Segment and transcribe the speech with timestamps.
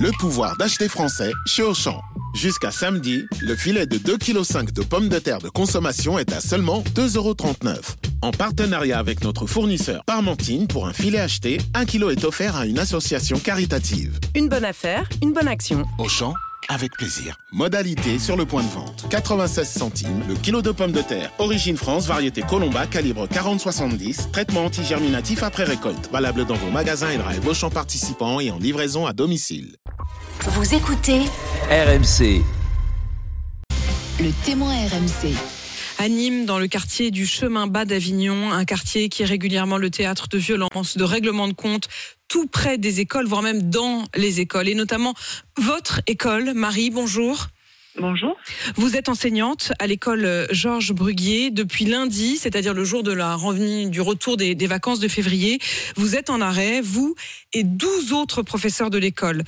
[0.00, 2.00] le pouvoir d'acheter français chez Auchan.
[2.34, 6.40] Jusqu'à samedi, le filet de 2,5 kg de pommes de terre de consommation est à
[6.40, 7.96] seulement 2,39€.
[8.22, 12.66] En partenariat avec notre fournisseur Parmentine, pour un filet acheté, 1 kg est offert à
[12.66, 14.18] une association caritative.
[14.36, 15.84] Une bonne affaire, une bonne action.
[15.98, 16.34] Auchan,
[16.68, 17.36] avec plaisir.
[17.52, 19.06] Modalité sur le point de vente.
[19.08, 21.32] 96 centimes le kilo de pommes de terre.
[21.38, 24.30] Origine France, variété Colomba, calibre 40-70.
[24.30, 26.10] Traitement antigerminatif après récolte.
[26.12, 29.76] Valable dans vos magasins et drive champs participants et en livraison à domicile.
[30.46, 31.20] Vous écoutez
[31.68, 32.42] RMC.
[34.20, 35.34] le témoin RMC.
[35.98, 39.90] à Nîmes, dans le quartier du chemin bas d'Avignon, un quartier qui est régulièrement le
[39.90, 41.88] théâtre de violences, de règlements de comptes,
[42.28, 45.14] tout près des écoles, voire même dans les écoles, et notamment
[45.56, 46.54] votre école.
[46.54, 47.48] Marie, bonjour.
[48.00, 48.36] Bonjour.
[48.76, 53.34] Vous êtes enseignante à l'école euh, Georges Bruguier depuis lundi, c'est-à-dire le jour de la
[53.34, 55.58] revenue, du retour des, des vacances de février.
[55.96, 57.16] Vous êtes en arrêt, vous
[57.52, 59.42] et 12 autres professeurs de l'école.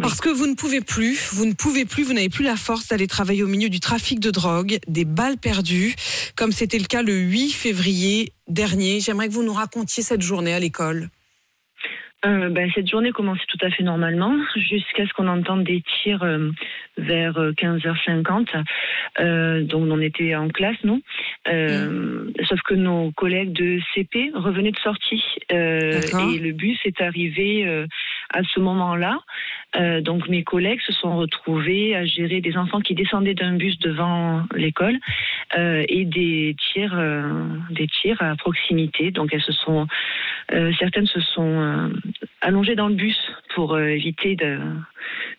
[0.00, 2.88] Parce que vous ne pouvez plus, vous ne pouvez plus, vous n'avez plus la force
[2.88, 5.94] d'aller travailler au milieu du trafic de drogue, des balles perdues,
[6.36, 9.00] comme c'était le cas le 8 février dernier.
[9.00, 11.10] J'aimerais que vous nous racontiez cette journée à l'école.
[12.26, 16.22] Euh, ben, cette journée commençait tout à fait normalement, jusqu'à ce qu'on entende des tirs
[16.22, 16.50] euh,
[16.98, 18.62] vers euh, 15h50.
[19.20, 21.00] Euh, donc on était en classe, nous.
[21.48, 25.24] Euh, Sauf que nos collègues de CP revenaient de sortie.
[25.52, 26.00] Euh,
[26.32, 27.86] et le bus est arrivé euh,
[28.32, 29.18] à ce moment-là.
[29.76, 33.78] Euh, donc mes collègues se sont retrouvés à gérer des enfants qui descendaient d'un bus
[33.78, 34.98] devant l'école
[35.56, 39.10] euh, et des tirs, euh, des tirs à proximité.
[39.10, 39.86] Donc elles se sont,
[40.78, 41.92] certaines se sont
[42.40, 43.18] allongées dans le bus
[43.54, 44.58] pour éviter de,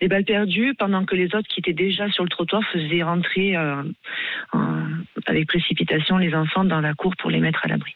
[0.00, 3.56] des balles perdues, pendant que les autres qui étaient déjà sur le trottoir faisaient rentrer
[3.56, 3.84] en-
[5.26, 7.94] avec précipitation les enfants dans la cour pour les mettre à l'abri.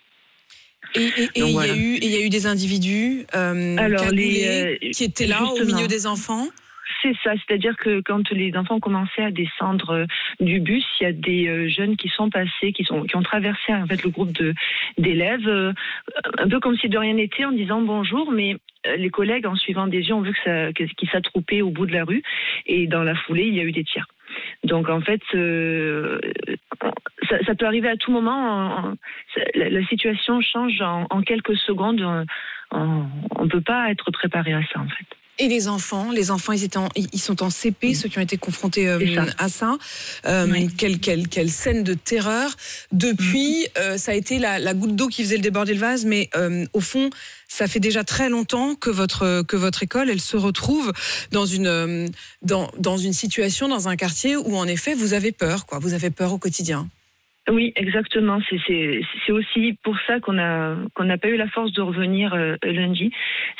[0.94, 3.76] Et et- et il y, a eu- et il y a eu des individus euh,
[3.78, 6.46] Alors, les, euh, qui étaient là au milieu des enfants.
[7.00, 10.06] C'est ça, c'est-à-dire que quand les enfants commençaient à descendre euh,
[10.38, 13.72] du bus, il y a des jeunes qui sont passés, qui, sont, qui ont traversé
[13.72, 14.30] en fait le groupe
[14.98, 15.74] d'élèves,
[16.38, 18.56] un peu comme si de rien n'était, en disant bonjour, mais
[18.96, 21.86] les collègues, en suivant des yeux, ont vu que ça, que- qu'ils s'attroupaient au bout
[21.86, 22.22] de la rue,
[22.66, 24.06] et dans la foulée, il y a eu des tirs.
[24.64, 26.20] Donc en fait, euh,
[27.28, 28.94] ça, peut arriver à tout moment.
[29.54, 32.26] la situation change en, en quelques secondes.
[32.70, 35.06] On ne peut pas être préparé à ça en fait.
[35.42, 38.22] Et les enfants, les enfants, ils, étaient en- ils sont en CP, ceux qui ont
[38.22, 39.26] été confrontés euh, ça.
[39.38, 39.76] à ça.
[40.26, 40.68] Euh, Oui.
[40.76, 42.54] quelle, quelle, quelle scène de terreur.
[42.92, 46.04] Depuis, euh, ça a été la, la goutte d'eau qui faisait le déborder le vase,
[46.04, 46.30] mais
[46.72, 47.10] au fond,
[47.48, 50.92] ça fait déjà très longtemps que votre, que votre école, elle se retrouve
[51.32, 52.08] dans une,
[52.42, 55.78] dans, dans une situation, dans un quartier où, en effet, vous avez peur, quoi.
[55.80, 56.88] Vous avez peur au quotidien.
[57.50, 58.38] Oui, exactement.
[58.48, 62.56] C'est- aussi pour ça qu'on a qu'on n'a pas eu la force de revenir euh,
[62.62, 63.10] lundi.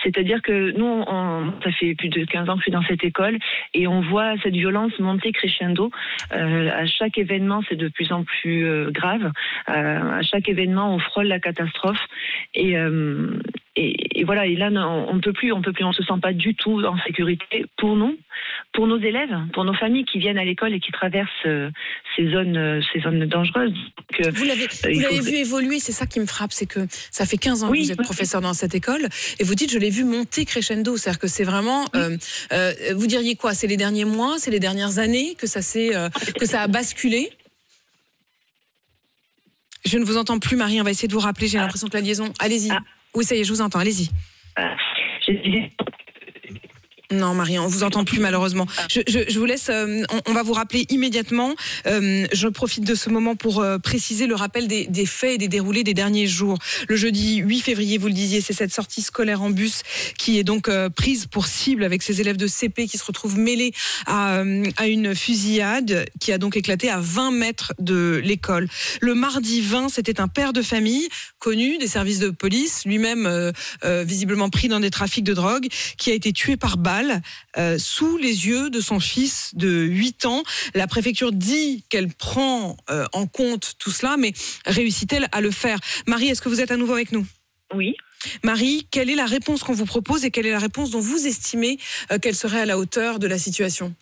[0.03, 3.03] C'est-à-dire que nous, on, ça fait plus de 15 ans que je suis dans cette
[3.05, 3.39] école
[3.75, 5.91] et on voit cette violence monter crescendo.
[6.33, 9.33] Euh, à chaque événement, c'est de plus en plus euh, grave.
[9.69, 12.05] Euh, à chaque événement, on frôle la catastrophe
[12.55, 13.39] et, euh,
[13.77, 14.47] et, et voilà.
[14.47, 16.83] Et là, on ne peut plus, on peut plus, on se sent pas du tout
[16.85, 18.17] en sécurité pour nous,
[18.73, 21.71] pour nos élèves, pour nos familles qui viennent à l'école et qui traversent euh,
[22.17, 23.73] ces zones, euh, ces zones dangereuses.
[23.73, 26.81] Donc, euh, Vous l'avez, faut- vu évoluer, c'est ça qui me frappe, c'est que
[27.11, 28.05] ça fait 15 ans Oui, que vous êtes oui.
[28.05, 31.45] professeur dans cette école, et vous dites, je l'ai vu monter crescendo, c'est-à-dire que c'est
[31.45, 31.87] vraiment,
[32.95, 35.91] vous diriez quoi C'est les derniers mois, c'est les dernières années que ça s'est,
[36.39, 37.31] que ça a basculé?
[39.85, 40.81] Je ne vous entends plus, Marie.
[40.81, 41.49] On va essayer de vous rappeler.
[41.49, 42.33] J'ai l'impression que la liaison.
[42.39, 42.71] Allez-y.
[42.71, 42.79] Ah.
[43.15, 43.79] Oui, ça y est, je vous entends.
[43.79, 44.09] Allez-y.
[45.29, 45.71] Disais-
[47.13, 48.67] Non, Marie, on vous entend plus malheureusement.
[48.91, 49.69] Je, je- je vous laisse.
[49.69, 51.55] euh, on, on va vous rappeler immédiatement.
[51.87, 55.39] Euh, je profite de ce moment pour euh, préciser le rappel des, des faits et
[55.39, 56.59] des déroulés des derniers jours.
[56.89, 59.83] Le jeudi 8 février, vous le disiez, c'est cette sortie scolaire en bus
[60.19, 63.73] qui est donc prise pour cible avec ces élèves de CP qui se retrouvent mêlés
[64.07, 64.43] à,
[64.77, 68.69] à une fusillade qui a donc éclaté à 20 mètres de l'école.
[69.01, 71.09] Le mardi 20, c'était un père de famille
[71.39, 73.53] connu des services de police, lui-même
[73.85, 75.67] visiblement pris dans des trafics de drogue,
[75.99, 77.02] qui a été tué par balle
[77.59, 80.43] euh, sous les yeux de son fils de 8 ans.
[80.75, 84.33] La préfecture dit qu'elle prend euh, en compte tout cela, mais
[84.67, 85.79] réussit-elle à le faire?
[86.07, 87.27] Marie, est-ce que vous êtes à nouveau avec nous?
[87.75, 87.95] Oui.
[88.45, 91.27] Marie, quelle est la réponse qu'on vous propose et quelle est la réponse dont vous
[91.27, 91.79] estimez
[92.11, 93.95] euh, qu'elle serait à la hauteur de la situation?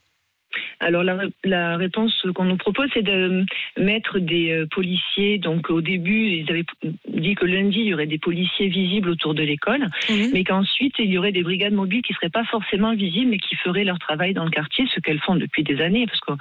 [0.81, 3.45] Alors la, la réponse qu'on nous propose, c'est de
[3.79, 5.39] mettre des euh, policiers.
[5.39, 6.65] Donc au début, ils avaient
[7.09, 9.87] dit que lundi, il y aurait des policiers visibles autour de l'école,
[10.33, 13.57] mais qu'ensuite, il y aurait des brigades mobiles qui seraient pas forcément visibles, mais qui
[13.57, 16.37] feraient leur travail dans le quartier, ce qu'elles font depuis des années, parce qu'on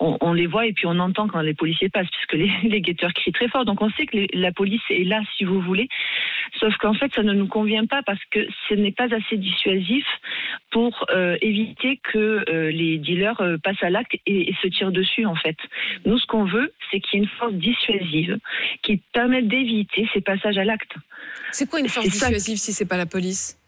[0.00, 2.80] on, on les voit et puis on entend quand les policiers passent, puisque les, les
[2.80, 3.64] guetteurs crient très fort.
[3.64, 5.88] Donc on sait que les- la police est là, si vous voulez.
[6.58, 10.04] Sauf qu'en fait, ça ne nous convient pas parce que ce n'est pas assez dissuasif
[10.70, 14.92] pour euh, éviter que euh, les dealers euh, passent à l'acte et, et se tirent
[14.92, 15.56] dessus, en fait.
[16.04, 18.38] Nous, ce qu'on veut, c'est qu'il y ait une force dissuasive
[18.82, 20.92] qui permette d'éviter ces passages à l'acte.
[21.52, 22.26] C'est quoi une force C'est ça.
[22.28, 23.58] dissuasive si c'est pas la police?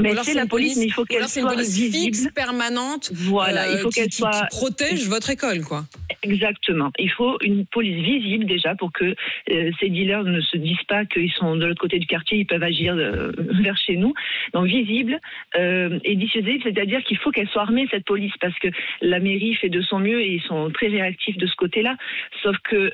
[0.00, 2.14] Mais c'est la police, mais il faut qu'elle c'est une soit police visible.
[2.16, 5.84] fixe, permanente, Voilà, euh, il faut qui- qu'elle soit qui protège votre école, quoi.
[6.22, 6.90] Exactement.
[6.98, 9.14] Il faut une police visible déjà pour que
[9.50, 12.46] euh, ces dealers ne se disent pas qu'ils sont de l'autre côté du quartier, ils
[12.46, 13.32] peuvent agir euh,
[13.62, 14.12] vers chez nous.
[14.52, 15.18] Donc visible
[15.56, 18.68] euh, et dissuasive, c'est-à-dire qu'il faut qu'elle soit armée cette police parce que
[19.00, 21.96] la mairie fait de son mieux et ils sont très réactifs de ce côté-là.
[22.42, 22.92] Sauf que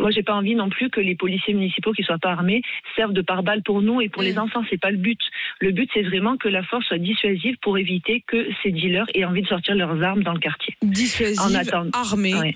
[0.00, 2.62] moi j'ai pas envie non plus que les policiers municipaux qui soient pas armés
[2.96, 4.26] servent de pare-balles pour nous et pour Mm.
[4.26, 4.64] les enfants.
[4.70, 5.20] C'est pas le but.
[5.60, 9.24] Le but c'est vraiment que la force soit dissuasive pour éviter que ces dealers aient
[9.24, 10.74] envie de sortir leurs armes dans le quartier.
[10.82, 11.90] Dissuasive, En attendant.
[11.92, 12.23] armée.
[12.32, 12.54] Ouais.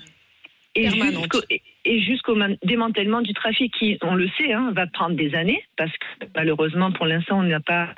[1.85, 5.91] Et jusqu'au, démantèlement du trafic qui, on le sait, hein, va prendre des années, parce
[5.93, 7.94] que malheureusement, pour l'instant, on n'a pas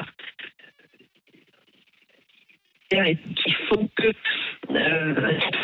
[2.91, 4.13] qui font que
[4.75, 5.15] euh,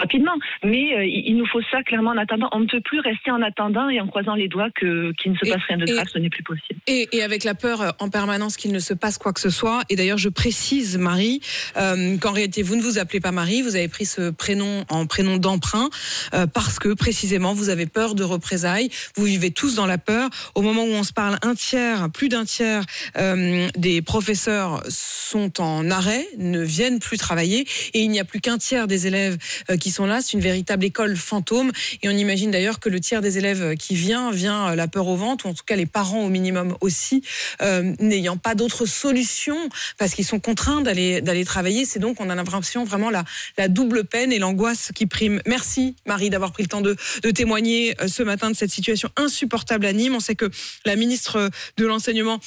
[0.01, 0.35] rapidement.
[0.65, 2.49] Mais euh, il nous faut ça clairement en attendant.
[2.53, 5.47] On ne peut plus rester en attendant et en croisant les doigts qu'il ne se
[5.47, 6.07] Et- passe rien de et- grave.
[6.13, 6.81] Ce n'est plus possible.
[6.87, 9.51] Et, et avec la peur euh, en permanence qu'il ne se passe quoi que ce
[9.51, 9.83] soit.
[9.91, 11.41] Et d'ailleurs, je précise, Marie,
[11.77, 15.07] euh, qu'en réalité, vous ne vous appelez pas Marie, vous avez pris ce prénom en
[15.07, 15.89] prénom d'emprunt
[16.35, 18.89] euh, parce que précisément, vous avez peur de représailles.
[19.17, 20.31] Vous vivez tous dans la peur.
[20.55, 22.85] Au moment où on se parle, un tiers, plus d'un tiers
[23.19, 28.41] euh, des professeurs sont en arrêt, ne viennent plus travailler, et il n'y a plus
[28.41, 29.37] qu'un tiers des élèves
[29.71, 30.23] euh, qui sont là.
[30.23, 31.73] C'est une véritable école fantôme.
[32.03, 35.07] Et on imagine d'ailleurs que le tiers des élèves qui vient vient euh, la peur
[35.09, 37.23] au ventre, ou en tout cas les parents au minimum aussi,
[37.63, 39.57] euh, n'ayant pas d'autre solution
[39.99, 41.85] parce qu'ils sont contraints d'aller travailler.
[41.85, 43.25] C'est donc on a l'impression vraiment la,
[43.59, 45.43] la double peine et l'angoisse qui prime.
[45.47, 49.11] Merci Marie d'avoir pris le temps de, de témoigner euh, ce matin de cette situation
[49.17, 50.15] insupportable à Nîmes.
[50.15, 50.51] On sait que
[50.85, 52.41] la ministre de l'enseignement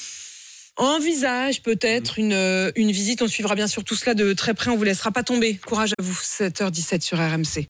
[0.76, 3.22] envisage peut-être une, euh, une visite.
[3.22, 4.70] On suivra bien sûr tout cela de très près.
[4.70, 5.56] On vous laissera pas tomber.
[5.66, 6.14] Courage à vous.
[6.14, 7.58] 7h17 sur RMC.